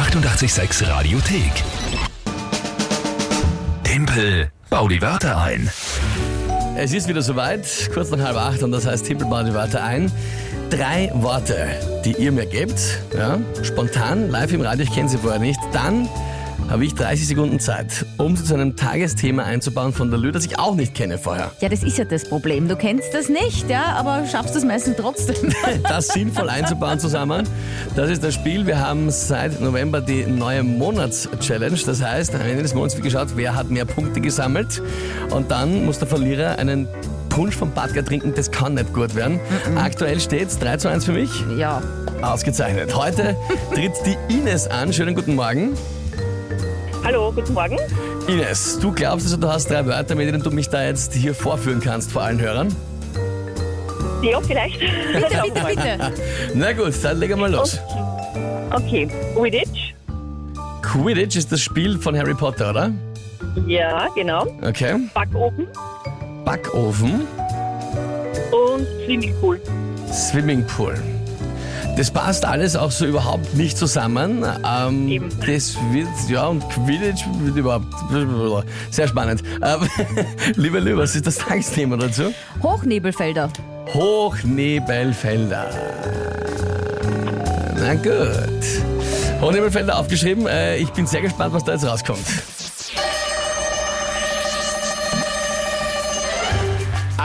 886 0.00 0.88
Radiothek. 0.88 1.52
Tempel, 3.84 4.50
bau 4.70 4.88
die 4.88 5.02
Wörter 5.02 5.36
ein. 5.42 5.70
Es 6.74 6.94
ist 6.94 7.06
wieder 7.06 7.20
soweit, 7.20 7.90
kurz 7.92 8.10
nach 8.10 8.20
halb 8.20 8.36
acht 8.38 8.62
und 8.62 8.72
das 8.72 8.86
heißt 8.86 9.04
Timpel 9.04 9.28
baut 9.28 9.46
die 9.46 9.52
Wörter 9.52 9.84
ein. 9.84 10.10
Drei 10.70 11.10
Worte, 11.12 11.68
die 12.06 12.12
ihr 12.12 12.32
mir 12.32 12.46
gebt, 12.46 12.80
ja, 13.14 13.38
spontan, 13.62 14.30
live 14.30 14.54
im 14.54 14.62
Radio, 14.62 14.84
ich 14.84 14.90
kenne 14.94 15.10
sie 15.10 15.18
vorher 15.18 15.38
nicht, 15.38 15.60
dann 15.74 16.08
habe 16.70 16.84
ich 16.84 16.94
30 16.94 17.26
Sekunden 17.26 17.58
Zeit, 17.58 18.06
um 18.16 18.36
sie 18.36 18.44
zu 18.44 18.54
einem 18.54 18.76
Tagesthema 18.76 19.42
einzubauen 19.42 19.92
von 19.92 20.08
der 20.08 20.20
Lü, 20.20 20.30
das 20.30 20.46
ich 20.46 20.56
auch 20.60 20.76
nicht 20.76 20.94
kenne 20.94 21.18
vorher. 21.18 21.50
Ja, 21.60 21.68
das 21.68 21.82
ist 21.82 21.98
ja 21.98 22.04
das 22.04 22.24
Problem. 22.24 22.68
Du 22.68 22.76
kennst 22.76 23.12
das 23.12 23.28
nicht, 23.28 23.68
ja, 23.68 23.86
aber 23.96 24.24
schaffst 24.28 24.54
es 24.54 24.64
meistens 24.64 24.96
trotzdem. 24.96 25.36
Das 25.82 26.08
sinnvoll 26.08 26.48
einzubauen 26.48 27.00
zusammen, 27.00 27.46
das 27.96 28.10
ist 28.10 28.22
das 28.22 28.34
Spiel. 28.34 28.66
Wir 28.66 28.78
haben 28.78 29.10
seit 29.10 29.60
November 29.60 30.00
die 30.00 30.24
neue 30.24 30.62
Monats-Challenge. 30.62 31.78
Das 31.84 32.02
heißt, 32.02 32.34
am 32.34 32.42
Ende 32.42 32.62
des 32.62 32.74
Monats 32.74 32.94
wird 32.94 33.04
geschaut, 33.04 33.28
wer 33.34 33.56
hat 33.56 33.70
mehr 33.70 33.84
Punkte 33.84 34.20
gesammelt 34.20 34.80
und 35.30 35.50
dann 35.50 35.84
muss 35.84 35.98
der 35.98 36.06
Verlierer 36.06 36.58
einen 36.58 36.86
Punsch 37.28 37.56
vom 37.56 37.72
Badger 37.72 38.04
trinken, 38.04 38.32
das 38.34 38.50
kann 38.50 38.74
nicht 38.74 38.92
gut 38.92 39.16
werden. 39.16 39.40
Aktuell 39.76 40.20
steht 40.20 40.48
es 40.48 40.58
3 40.58 40.76
zu 40.76 40.88
1 40.88 41.04
für 41.04 41.12
mich. 41.12 41.30
Ja. 41.56 41.82
Ausgezeichnet. 42.22 42.94
Heute 42.94 43.36
tritt 43.74 43.92
die 44.06 44.16
Ines 44.32 44.68
an. 44.68 44.92
Schönen 44.92 45.14
guten 45.14 45.34
Morgen. 45.34 45.76
Hallo, 47.04 47.32
guten 47.32 47.54
Morgen. 47.54 47.78
Ines, 48.28 48.78
du 48.78 48.92
glaubst 48.92 49.26
also, 49.26 49.36
du 49.36 49.48
hast 49.48 49.70
drei 49.70 49.84
Wörter, 49.86 50.14
mit 50.14 50.28
denen 50.28 50.42
du 50.42 50.50
mich 50.50 50.68
da 50.68 50.84
jetzt 50.84 51.14
hier 51.14 51.34
vorführen 51.34 51.80
kannst 51.80 52.12
vor 52.12 52.22
allen 52.22 52.40
Hörern? 52.40 52.74
Ja, 54.22 54.40
vielleicht. 54.40 54.78
Bitte, 54.78 55.42
bitte, 55.44 55.66
bitte. 55.66 56.12
Na 56.54 56.72
gut, 56.72 56.92
dann 57.02 57.18
legen 57.18 57.38
wir 57.40 57.48
los. 57.48 57.80
Okay, 58.70 59.08
Quidditch. 59.34 59.94
Quidditch 60.82 61.36
ist 61.36 61.50
das 61.50 61.60
Spiel 61.60 61.98
von 61.98 62.16
Harry 62.16 62.34
Potter, 62.34 62.70
oder? 62.70 62.92
Ja, 63.66 64.08
genau. 64.14 64.46
Okay. 64.62 64.96
Backofen 65.14 65.66
Backofen, 66.44 67.26
und 68.50 68.86
Swimmingpool. 69.04 69.60
Swimmingpool. 70.12 70.94
Das 71.96 72.10
passt 72.10 72.44
alles 72.44 72.76
auch 72.76 72.90
so 72.90 73.04
überhaupt 73.04 73.54
nicht 73.54 73.76
zusammen. 73.76 74.44
Ähm, 74.64 75.08
Eben. 75.08 75.28
das 75.46 75.76
wird, 75.92 76.08
ja, 76.28 76.46
und 76.46 76.62
Quidditch 76.70 77.24
wird 77.40 77.56
überhaupt 77.56 77.86
sehr 78.90 79.06
spannend. 79.08 79.42
Ähm, 79.62 79.86
Lieber 80.56 80.80
Lü, 80.80 80.96
was 80.96 81.14
ist 81.14 81.26
das 81.26 81.36
Tagesthema 81.36 81.96
dazu? 81.96 82.32
Hochnebelfelder. 82.62 83.50
Hochnebelfelder. 83.92 85.70
Na 87.76 87.94
gut. 87.94 89.40
Hochnebelfelder 89.40 89.98
aufgeschrieben. 89.98 90.46
Äh, 90.46 90.76
ich 90.78 90.90
bin 90.90 91.06
sehr 91.06 91.22
gespannt, 91.22 91.52
was 91.52 91.64
da 91.64 91.72
jetzt 91.72 91.84
rauskommt. 91.86 92.20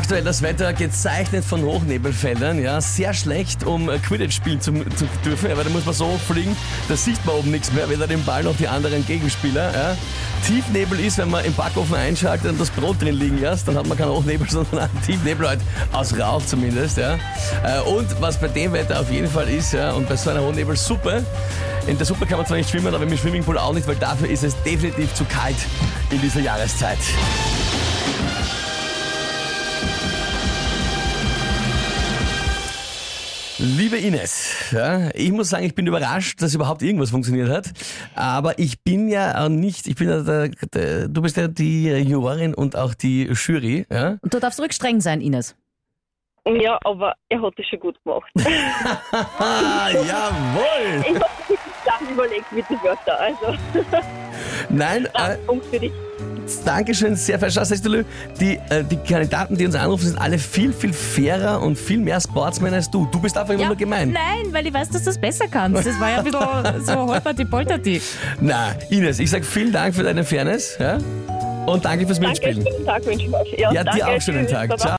Aktuell 0.00 0.24
das 0.24 0.40
Wetter 0.40 0.72
gezeichnet 0.72 1.44
von 1.44 1.62
Hochnebelfeldern, 1.62 2.58
ja, 2.58 2.80
sehr 2.80 3.12
schlecht, 3.12 3.64
um 3.64 3.86
Quidditch 4.00 4.34
spielen 4.34 4.58
zu, 4.58 4.72
zu 4.96 5.04
dürfen, 5.26 5.50
ja, 5.50 5.56
weil 5.58 5.64
da 5.64 5.68
muss 5.70 5.84
man 5.84 5.94
so 5.94 6.18
fliegen, 6.26 6.56
da 6.88 6.96
sieht 6.96 7.22
man 7.26 7.34
oben 7.34 7.50
nichts 7.50 7.70
mehr, 7.74 7.86
weder 7.90 8.06
den 8.06 8.24
Ball 8.24 8.42
noch 8.42 8.56
die 8.56 8.66
anderen 8.66 9.06
Gegenspieler. 9.06 9.70
Ja. 9.74 9.96
Tiefnebel 10.46 10.98
ist, 11.00 11.18
wenn 11.18 11.28
man 11.28 11.44
im 11.44 11.52
Backofen 11.52 11.94
einschaltet 11.96 12.50
und 12.50 12.58
das 12.58 12.70
Brot 12.70 13.02
drin 13.02 13.14
liegen 13.14 13.40
lässt, 13.42 13.68
dann 13.68 13.76
hat 13.76 13.86
man 13.86 13.98
keinen 13.98 14.12
Hochnebel, 14.12 14.48
sondern 14.48 14.78
einen 14.78 15.02
Tiefnebel 15.04 15.46
halt 15.46 15.60
aus 15.92 16.18
Rauch 16.18 16.44
zumindest. 16.46 16.96
Ja. 16.96 17.16
Äh, 17.62 17.80
Und 17.82 18.08
was 18.22 18.40
bei 18.40 18.48
dem 18.48 18.72
Wetter 18.72 18.98
auf 19.00 19.12
jeden 19.12 19.28
Fall 19.28 19.50
ist, 19.50 19.74
ja, 19.74 19.92
und 19.92 20.08
bei 20.08 20.16
so 20.16 20.30
einer 20.30 20.40
Hochnebelsuppe, 20.40 21.22
in 21.86 21.98
der 21.98 22.06
Suppe 22.06 22.24
kann 22.24 22.38
man 22.38 22.46
zwar 22.46 22.56
nicht 22.56 22.70
schwimmen, 22.70 22.94
aber 22.94 23.04
im 23.04 23.14
Swimmingpool 23.14 23.58
auch 23.58 23.74
nicht, 23.74 23.86
weil 23.86 23.96
dafür 23.96 24.30
ist 24.30 24.44
es 24.44 24.54
definitiv 24.62 25.12
zu 25.12 25.26
kalt 25.26 25.56
in 26.10 26.22
dieser 26.22 26.40
Jahreszeit. 26.40 26.98
Liebe 33.76 33.98
Ines, 33.98 34.72
ja, 34.72 35.10
ich 35.14 35.30
muss 35.30 35.50
sagen, 35.50 35.64
ich 35.64 35.74
bin 35.74 35.86
überrascht, 35.86 36.42
dass 36.42 36.54
überhaupt 36.54 36.82
irgendwas 36.82 37.10
funktioniert 37.10 37.48
hat. 37.48 37.70
Aber 38.16 38.58
ich 38.58 38.82
bin 38.82 39.08
ja 39.08 39.44
auch 39.44 39.48
nicht, 39.48 39.86
ich 39.86 39.94
bin 39.94 40.08
ja 40.08 40.22
der, 40.22 40.48
der, 40.74 41.08
du 41.08 41.22
bist 41.22 41.36
ja 41.36 41.46
die 41.46 41.88
Jurorin 41.88 42.52
und 42.54 42.74
auch 42.74 42.94
die 42.94 43.26
Jury. 43.26 43.86
Ja? 43.88 44.18
Und 44.22 44.34
du 44.34 44.40
darfst 44.40 44.58
ruhig 44.58 44.72
streng 44.72 45.00
sein, 45.00 45.20
Ines. 45.20 45.54
Ja, 46.46 46.78
aber 46.84 47.14
er 47.28 47.42
hat 47.42 47.52
es 47.58 47.66
schon 47.66 47.78
gut 47.78 47.96
gemacht. 48.02 48.32
Ah, 49.38 49.88
jawohl! 49.92 51.04
ich 51.08 51.14
habe 51.14 52.00
lange 52.00 52.10
überlegt 52.12 52.52
mit 52.52 52.68
den 52.68 52.82
Wörtern. 52.82 53.16
Also, 53.18 53.58
Nein, 54.68 55.06
äh, 55.14 55.36
Punkt 55.46 55.66
für 55.66 55.78
dich. 55.78 55.92
Dankeschön, 56.64 57.16
sehr 57.16 57.38
Lü, 57.84 58.04
die, 58.40 58.58
äh, 58.70 58.84
die 58.84 58.96
Kandidaten, 58.96 59.56
die 59.56 59.66
uns 59.66 59.74
anrufen, 59.74 60.06
sind 60.06 60.18
alle 60.18 60.38
viel, 60.38 60.72
viel 60.72 60.92
fairer 60.92 61.60
und 61.62 61.76
viel 61.76 61.98
mehr 61.98 62.20
Sportsmen 62.20 62.72
als 62.74 62.90
du. 62.90 63.06
Du 63.06 63.20
bist 63.20 63.36
einfach 63.36 63.54
immer 63.54 63.66
nur 63.66 63.76
gemein. 63.76 64.12
Nein, 64.12 64.52
weil 64.52 64.66
ich 64.66 64.74
weiß, 64.74 64.90
dass 64.90 65.04
du 65.04 65.10
es 65.10 65.18
besser 65.18 65.46
kannst. 65.50 65.86
Das 65.86 65.98
war 66.00 66.10
ja 66.10 66.18
ein 66.18 66.24
bisschen 66.24 66.84
so 66.84 67.06
holperti-polterti. 67.06 68.00
Na, 68.40 68.74
Ines, 68.90 69.18
ich 69.18 69.30
sag 69.30 69.44
vielen 69.44 69.72
Dank 69.72 69.94
für 69.94 70.02
deine 70.02 70.24
Fairness 70.24 70.76
ja? 70.78 70.98
und 71.66 71.84
danke 71.84 72.06
fürs 72.06 72.20
Danke, 72.20 72.46
Mitspielen. 72.46 72.66
schönen 72.66 72.86
Tag 72.86 73.06
wünsche 73.06 73.26
ich 73.26 73.34
euch. 73.34 73.58
Ja, 73.58 73.84
danke, 73.84 73.96
dir 73.96 74.08
auch 74.08 74.20
schönen 74.20 74.46
Tag. 74.46 74.78
Ciao. 74.78 74.96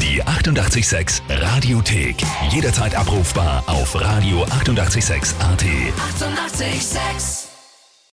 Die 0.00 0.22
886 0.22 1.22
Radiothek. 1.28 2.16
Jederzeit 2.50 2.94
abrufbar 2.94 3.64
auf 3.66 3.94
radio886.at. 3.96 4.56
886! 4.62 5.34
886 6.22 7.55